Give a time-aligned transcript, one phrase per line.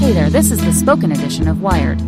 [0.00, 2.00] Hey there, this is the spoken edition of Wired.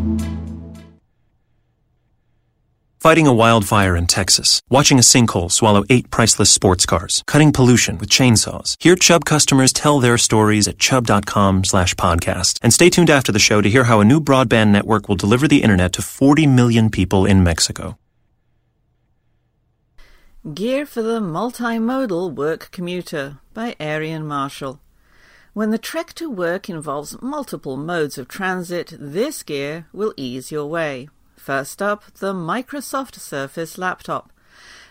[3.00, 7.98] Fighting a wildfire in Texas, watching a sinkhole swallow eight priceless sports cars, cutting pollution
[7.98, 8.76] with chainsaws.
[8.82, 12.58] Hear Chubb customers tell their stories at chubb.com slash podcast.
[12.62, 15.46] And stay tuned after the show to hear how a new broadband network will deliver
[15.46, 17.98] the internet to 40 million people in Mexico.
[20.54, 24.80] Gear for the Multimodal Work Commuter by Aarian Marshall.
[25.54, 30.64] When the trek to work involves multiple modes of transit, this gear will ease your
[30.64, 31.10] way.
[31.36, 34.32] First up, the Microsoft Surface laptop.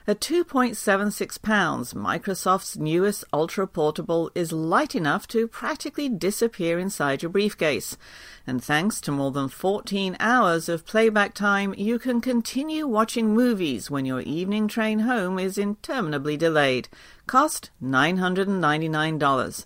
[0.06, 7.32] At 2.76 pounds, Microsoft's newest ultra portable is light enough to practically disappear inside your
[7.32, 7.98] briefcase.
[8.46, 13.90] And thanks to more than 14 hours of playback time, you can continue watching movies
[13.90, 16.88] when your evening train home is interminably delayed.
[17.26, 19.66] Cost $999.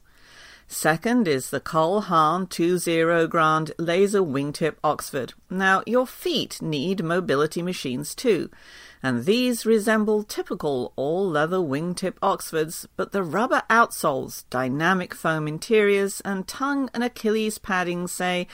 [0.68, 5.34] Second is the Cole Haan 20 Grand Laser Wingtip Oxford.
[5.48, 8.50] Now, your feet need mobility machines too,
[9.04, 16.48] and these resemble typical all-leather wingtip Oxfords, but the rubber outsoles, dynamic foam interiors, and
[16.48, 18.48] tongue and Achilles padding say,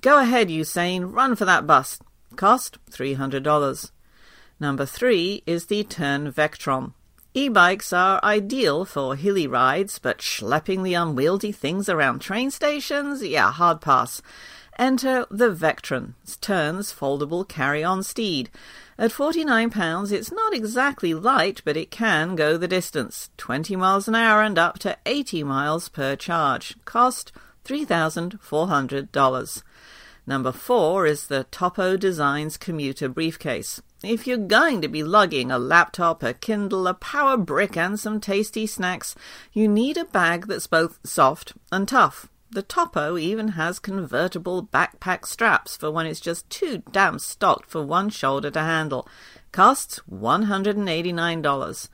[0.00, 1.98] Go ahead, Usain, run for that bus.
[2.36, 3.90] Cost $300.
[4.58, 6.94] Number three is the Tern Vektron.
[7.34, 13.22] E-bikes are ideal for hilly rides, but schlepping the unwieldy things around train stations?
[13.22, 14.22] Yeah, hard pass.
[14.78, 18.48] Enter the Vektron, Tern's foldable carry-on steed.
[18.96, 24.14] At £49, it's not exactly light, but it can go the distance 20 miles an
[24.14, 26.76] hour and up to 80 miles per charge.
[26.84, 27.32] Cost
[27.64, 29.62] $3,400.
[30.26, 33.82] Number four is the Topo Designs commuter briefcase.
[34.04, 38.20] If you're going to be lugging a laptop, a Kindle, a power brick, and some
[38.20, 39.16] tasty snacks,
[39.52, 42.28] you need a bag that's both soft and tough.
[42.48, 47.82] The Topo even has convertible backpack straps for when it's just too damn stocked for
[47.82, 49.08] one shoulder to handle.
[49.50, 51.88] Costs $189.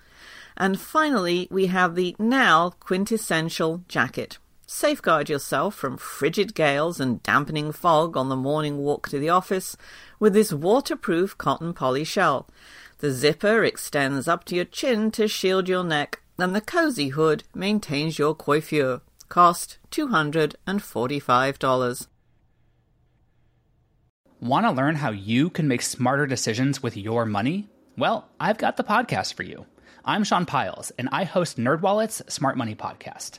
[0.59, 4.39] And finally, we have the Nau quintessential jacket.
[4.77, 9.77] Safeguard yourself from frigid gales and dampening fog on the morning walk to the office
[10.19, 12.49] with this waterproof cotton poly shell.
[12.99, 17.45] The zipper extends up to your chin to shield your neck, and the cozy hood
[17.55, 19.01] maintains your coiffure.
[19.29, 22.07] Cost $245.
[24.41, 27.69] Want to learn how you can make smarter decisions with your money?
[27.97, 29.67] Well, I've got the podcast for you.
[30.05, 33.39] I'm Sean Pyles, and I host NerdWallet's Smart Money Podcast.